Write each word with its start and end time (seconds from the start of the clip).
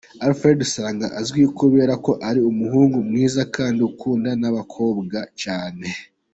Alfred 0.25 0.57
usanga 0.67 1.05
azwi 1.19 1.41
kubera 1.59 1.93
ko 2.05 2.11
ari 2.29 2.39
umuhungu 2.51 2.97
mwiza 3.09 3.41
kandi 3.55 3.79
ukundwa 3.89 4.31
n’abakobwa 4.41 5.19
cyane. 5.41 5.87